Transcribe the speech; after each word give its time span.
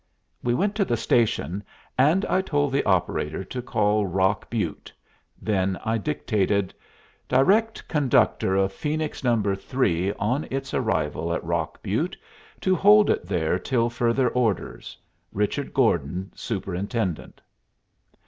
We 0.41 0.55
went 0.55 0.73
to 0.77 0.83
the 0.83 0.97
station, 0.97 1.63
and 1.95 2.25
I 2.25 2.41
told 2.41 2.71
the 2.73 2.83
operator 2.85 3.43
to 3.43 3.61
call 3.61 4.07
Rock 4.07 4.49
Butte; 4.49 4.91
then 5.39 5.79
I 5.85 5.99
dictated: 5.99 6.73
"Direct 7.29 7.87
conductor 7.87 8.55
of 8.55 8.73
Phoenix 8.73 9.23
No. 9.23 9.39
3 9.53 10.11
on 10.13 10.47
its 10.49 10.73
arrival 10.73 11.31
at 11.35 11.43
Rock 11.43 11.83
Butte 11.83 12.17
to 12.61 12.75
hold 12.75 13.11
it 13.11 13.27
there 13.27 13.59
till 13.59 13.91
further 13.91 14.29
orders. 14.29 14.97
RICHARD 15.33 15.71
GORDON, 15.71 16.31
Superintendent." 16.33 17.39